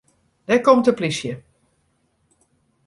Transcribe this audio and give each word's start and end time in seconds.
Dêr 0.47 0.61
komt 0.65 0.85
de 0.87 0.93
plysje. 0.99 1.33